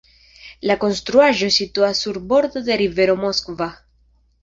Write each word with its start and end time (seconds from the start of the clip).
La 0.69 0.77
konstruaĵo 0.83 1.51
situas 1.59 2.03
sur 2.07 2.19
bordo 2.35 2.67
de 2.71 2.81
rivero 2.85 3.21
Moskva. 3.25 3.73